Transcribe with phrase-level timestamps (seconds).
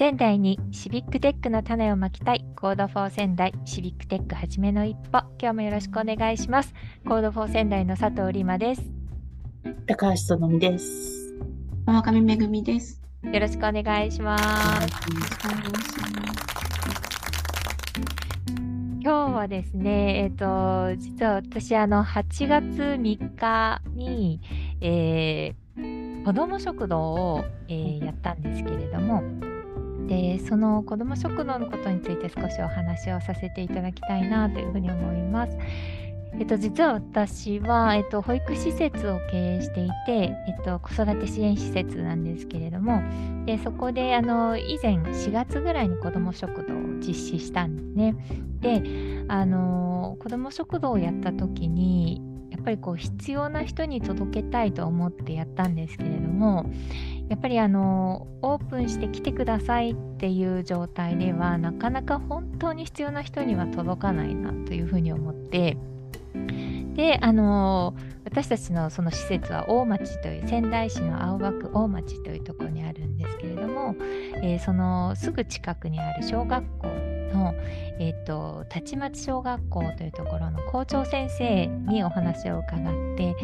[0.00, 2.42] 仙台にシビックテックの種をまきたい。
[2.56, 5.18] Code for 仙台シビックテックはじめの一歩。
[5.38, 6.72] 今日もよろしくお願いします。
[7.06, 8.82] Code for 仙台の佐藤里馬です。
[9.86, 11.36] 高橋そのみです。
[11.84, 13.02] 川上めぐみです。
[13.24, 14.44] よろしくお願いします。
[19.02, 22.64] 今日はですね、えっ、ー、と、実は私、あの、8月
[22.98, 24.40] 3日に、
[24.80, 29.49] えー、子ども食堂を、えー、やったんですけれども、
[30.10, 35.56] でその子ども食堂のことについて少しお話をさせていただきたいなというふうに思います。
[36.38, 43.02] えっと、実は私は、えっと、保育施設を経営していて、えっと、子育て支援施設なんですけれども、
[43.46, 48.14] でそこであの以前4月ぐらいに子ども食堂を実施したんですね。
[48.60, 48.82] で、
[49.28, 52.20] あの子ども食堂をやった時に、
[52.60, 56.70] ぱりこう必要な人に届けたいと思ってやったんですけれども、
[57.30, 65.76] やっぱりあのオープンして来てくださいっていう状態ではなかなか本当に必要な人には届かないなというふうに思って
[66.96, 73.94] であの私たちのその施設は大町という仙台市の青葉区大町というところにあるんですけれども、
[74.42, 77.54] えー、そのすぐ近くにある小学校の、
[77.98, 83.34] えーと、たちまち小学校というところの校長先生にお話を伺って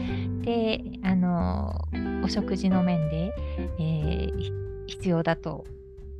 [0.42, 1.88] であの
[2.24, 3.32] お食事の面で、
[3.78, 4.52] えー、
[4.86, 5.64] 必要だと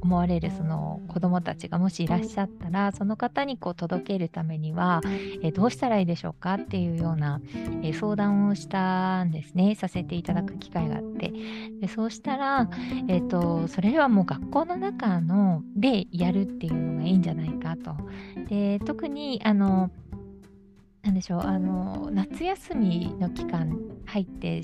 [0.02, 5.00] 思われるその子どもたちがもしいらっしゃったらその方にこう届けるためには、
[5.42, 6.54] えー、どうしたらいいでしょうか？
[6.54, 7.40] っていうような、
[7.82, 9.74] えー、相談をしたんですね。
[9.74, 11.32] させていただく機会があって。
[11.80, 12.70] でそうしたら、
[13.08, 17.96] えーと、それはもう学校の中のでやるっていうのがいいんじゃないかと。
[18.48, 19.90] で特にあの
[21.02, 24.62] なんでしょうあの夏休みの期間入って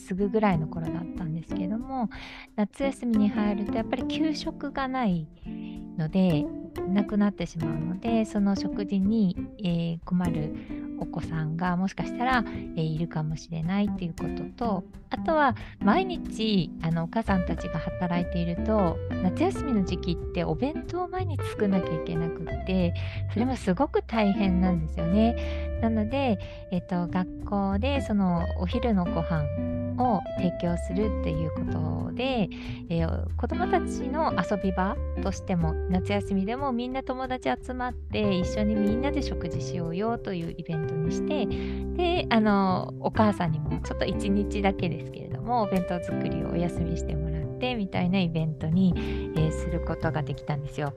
[0.00, 2.10] すぐぐらいの頃だったんですけども
[2.56, 5.26] 夏休みに入るとやっぱり給食がない
[5.96, 6.44] ので
[6.88, 12.44] なくなってしまうのでその食事に、えー、困るお子さんがもしかしたら、
[12.76, 22.94] えー、いるかもしれないっていうこととあとは毎日あのお母さんたちが働いていると夏休みの時期ってお弁当を毎日作んなきゃいけなくって
[23.32, 25.78] それもすごく大変なんですよね。
[25.80, 26.38] なので、
[26.70, 29.44] えーと、学校でそのお昼のご飯
[29.98, 32.48] を提供するっていうことで、
[32.88, 41.46] えー、子どもたちの遊び場としても夏休みでもみんな友達集まって一緒にみんなで食事しようよというイベントにして
[41.96, 48.94] であのお母さんにもちょっと1日だけですけれどもお弁当作りをお休みしてもらってみたいなイベントに、
[49.36, 50.94] えー、することができたんですよ。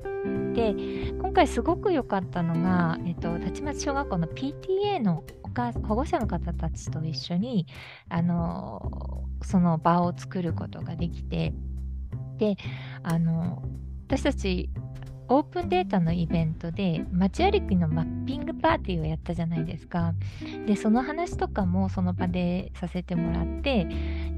[0.53, 0.73] で
[1.19, 7.67] 今回すごく良かったのが、えっと、たちまち小学校の PTA のお母保護者の方たちと一緒に
[8.09, 11.53] あのその場を作ることができて
[12.37, 12.55] で
[13.03, 13.63] あの
[14.07, 14.69] 私たち
[15.29, 20.13] オープンデータのイベントで街歩きのマッピングパーティーをやったじゃないですか。
[20.67, 23.87] で、その話とかもその場でさせてもらって、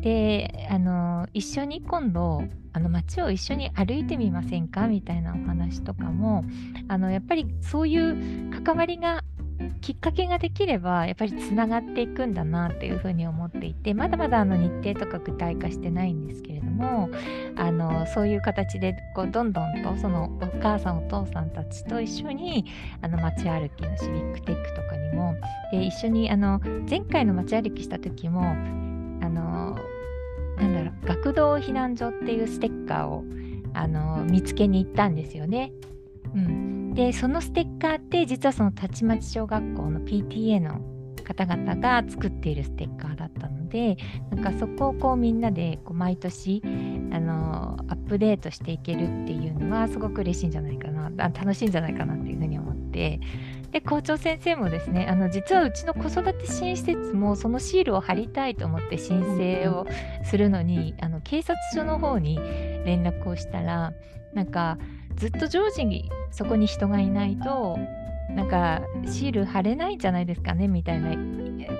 [0.02, 4.88] で、あの、一緒に今度、あの街を一緒に歩いてみませんか？
[4.88, 6.44] みたいなお話とかも、
[6.88, 9.24] あの、やっぱりそういう関わりが
[9.82, 17.10] きっかけができればやっぱりつながっていくんだなっていうふうに思っていてまだまだあの日程とか具体化してないんですけれども
[17.56, 22.66] あのそういう形でこうどんどんとそのお母さんお父さんたちと一緒に
[23.02, 25.36] あの街歩きのシビックテックとかにも
[25.72, 29.78] で一緒にあの前回の街歩きした時もあの
[30.58, 33.24] なんだろう学童避難所っていうステッカーを
[33.74, 35.72] あの見つけに行ったんですよね。
[36.34, 36.65] うん、
[36.96, 40.80] でそのステッカーって実はそのたちまち小学校の PTA の
[41.26, 43.98] 方々が作っているステッカーだったので
[44.32, 46.62] なんかそこをこうみんなでこう毎年
[47.12, 53.20] あのアップデートしていけるっていうのはすごく嬉しいんじゃないかな楽しいんじゃないかなっていうふうに思って
[53.72, 59.86] で校長先生もですねあの実はうちの子育て支援施設もそのシールを貼りたいと思って申請を
[60.24, 62.38] するのにあの警察署の方に
[62.86, 63.92] 連絡をしたら
[64.34, 64.78] なんか
[65.16, 67.78] ずっと常時にそこに人がいないと
[68.30, 71.12] なんかシール貼れないんじゃないですかねみたいな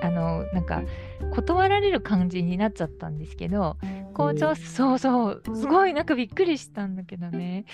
[0.02, 0.82] あのなんか
[1.32, 3.76] 断られる感じになっちゃったんですけど
[4.14, 7.64] 校長そうそうすごいなんかびっくりしたんだけどね。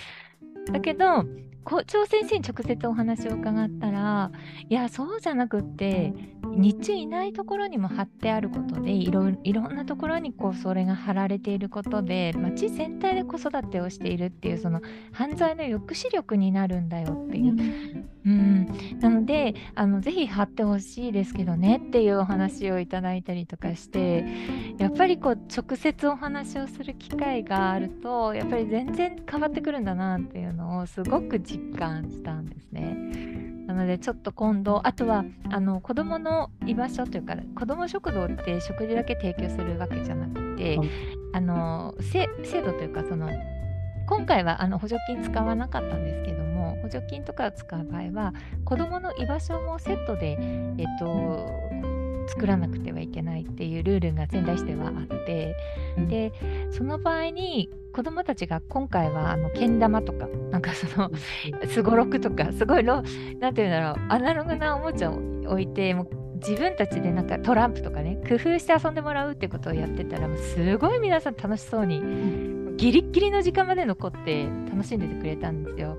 [0.72, 1.24] だけど
[1.64, 4.30] 校長先生に直接お話を伺ったら
[4.68, 6.12] いやそうじゃなくって
[6.54, 14.80] 日中いないところにも貼ってあることでいろいろんなところにこうそれが貼られていることで町全体で子育てをしているっていうその
[15.12, 18.12] 犯罪の抑止力になるんだよっていう。
[18.24, 18.68] うん、
[19.00, 24.24] なのであのぜひ貼ってほしいですけどねっていうお話をいただいたりとかして
[24.78, 32.96] やっぱりこう直接お話をする機会があるとやっぱり全然変わってくるんだなっていうのをすごく実感したんですね。
[33.66, 43.30] なのでちょっと今度あとはあの子どもの居場所というか子ども食堂って食事だけ提供するわけじゃなくて、うんあのせ制度というかその
[44.06, 48.34] 今回はあの補助金使わなかったんですけども補助金とかを使う場合は
[48.64, 50.36] 子どもの居場所もセットで、
[50.76, 51.50] えっと、
[52.28, 55.56] 作らなくてはいけないっていうルールが仙台市ではあって
[56.08, 56.32] で
[56.70, 61.10] その場合に子どもたちが今回はあのけん玉とかなんかその
[61.68, 63.02] すごろくとかすごろく
[63.38, 72.00] なんていうんだろうアナログなおもちゃを置いてもう自分たちでなんかトランプとかね工夫して遊んでもらうってことをやってたらもうすごい皆さん楽しそうに
[72.76, 75.98] ギリッギリの時間まで残って楽しんでてくれたんですよ。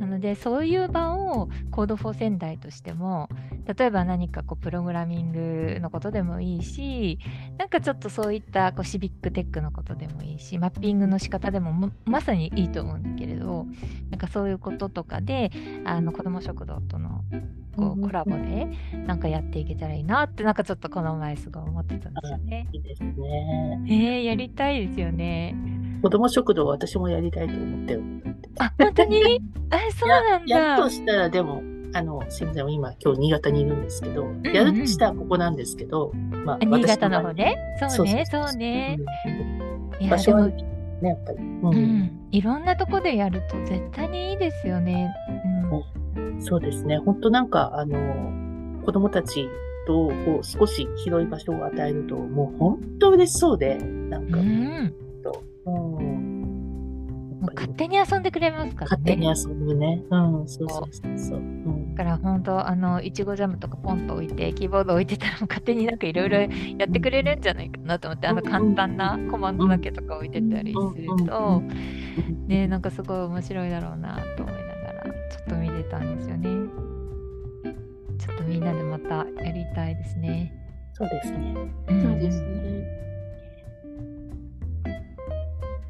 [0.00, 3.28] なのでそういう場を Code for 仙台としても
[3.76, 7.18] 例えば何かこうプログラミングのことでもいいし
[7.58, 13.66] なんかちょっとそういったこうシビックテックのことでもいいしマッピングの仕方でもままさにいいと思うんだけれど
[14.10, 15.50] なんかそういうこととかで
[15.84, 17.22] あの子ども食堂との
[17.76, 18.66] こうコラボで
[19.06, 22.68] なんかやっていけたらいいなってなんかちょっとこの前すごい思ってたんですよね。
[22.72, 23.80] いいですね。
[23.86, 25.54] えー、やりたいですよね。
[26.02, 28.02] 子供食堂私もやりたいと思ってる。
[28.58, 29.40] あ本当に？
[29.70, 30.56] あそうなんだ。
[30.58, 31.62] やるとしたらでも、
[31.94, 36.12] あの、すみません、今、今日新潟にいるんですけど、やるとしたらここなんですけど、
[36.44, 37.56] まああ新潟の方私ね？
[37.88, 38.98] そうね、そうね。
[40.10, 40.54] 場所はね、
[41.02, 41.38] やっぱり。
[41.38, 45.10] ううんん、いろんなとこでやると絶対にいいですよね。
[46.14, 46.98] うん、そうですね。
[46.98, 49.48] 本当なんか、あの、子供たち
[49.86, 54.94] とこう少し広い場所を与えると、もう本当嬉しそうで、なんか、うん、
[57.54, 59.34] 勝手に遊んでくれますから勝手にね。
[59.36, 60.02] 遊ぶね。
[60.10, 61.38] うん、そうそうそうそう。
[61.38, 66.46] うんだから本当あのいちごジャムとかポンと置いてキーボード置いてたら勝手になんかいろいろや
[66.88, 71.60] ってくれるんじゃないかなと思ってあの簡単なコマンドだけとか置いてたりすると
[72.46, 75.10] ねなんかすごい面白いだろうなと思いながらちょ
[75.42, 76.48] っと見てたんですよね。
[78.16, 80.54] ちょっとみんなでまたやりたいですね。
[80.92, 81.54] そうですね。
[81.88, 82.68] うんそうですね。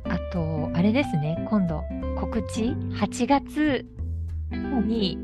[0.05, 1.83] あと、あれですね、今度、
[2.19, 3.87] 告知、8月
[4.51, 5.19] に、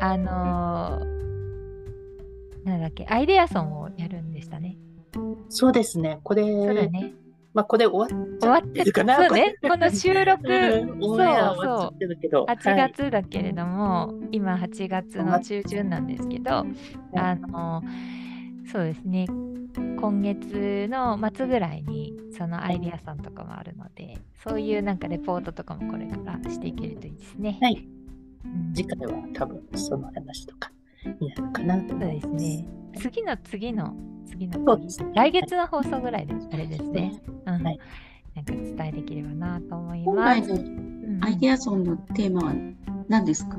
[0.00, 1.16] あのー
[2.66, 4.76] なんだっけ、アイデアソンをやるんでしたね。
[5.48, 6.18] そうですね。
[6.24, 7.14] これ、そうだね。
[7.54, 9.16] まあ、これ終わっち終わってるかな。
[9.16, 12.44] そうね、この収録、うんオンエア終わっちゃってるけど。
[12.44, 16.66] 8はい月だけれども、今8月の中旬なんですけど、
[17.14, 17.82] あの
[18.70, 19.26] そうですね
[19.98, 27.58] 今月の末ぐらいにそのアイデアさんとかもあるのでそういうなんかレポートとかもこれからしていけるといいですね。
[27.62, 27.95] はいうん
[28.74, 30.70] 次回は多分その話とか
[31.20, 32.32] になるかなとそう思います。
[32.32, 32.68] ですね。
[32.98, 33.94] 次の次の
[34.26, 37.20] 次のそうですね来月の放送ぐらいであれですね。
[37.46, 37.78] うんはい
[38.34, 40.52] なんか伝えできればなと思い今ます。
[41.22, 42.54] アイデアソンのテーマは
[43.08, 43.56] 何ですか？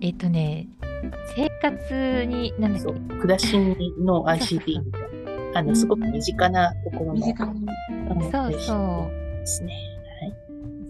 [0.00, 0.68] えっとね
[1.36, 2.88] 生活になんだっけ？
[2.88, 3.58] そう暮らし
[4.00, 5.02] の ICT みたい
[5.52, 7.52] な、あの、すごく身近なところの身近な。
[8.10, 9.74] あのそうそピですね。
[10.20, 10.26] は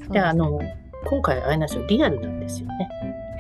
[0.05, 0.08] い。
[0.08, 0.12] う。
[0.12, 0.61] で、あの、
[1.06, 2.89] 今回あれなんですよ、リアルなんですよね。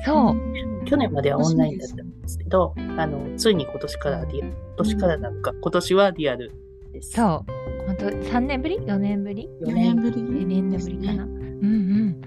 [0.04, 0.84] そう。
[0.86, 6.52] 去年まではオンラインだったんですけど、あの、ついに今年からリアル、今年からなのか、今年はリアル
[6.92, 7.12] です。
[7.12, 7.52] そう。
[7.86, 11.24] 本当3年ぶり ?4 年ぶり？4 4年年、ぶり ?4 年ぶりかな？
[11.24, 12.20] うんうん。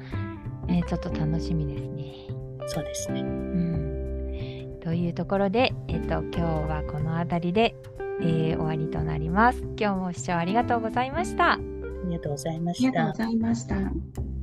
[0.69, 2.13] えーちょっと楽しみですね。
[2.67, 3.21] そうですね。
[3.21, 4.79] うん。
[4.81, 7.75] というところで、えっ、と、今日はこの辺りで、
[8.21, 9.61] えー終わりとなります。
[9.79, 11.53] 今日も視聴ありがとうございました。
[11.53, 11.59] あ
[12.05, 13.17] りがとうございまありしたがとうご。
[13.17, 14.40] ざいました。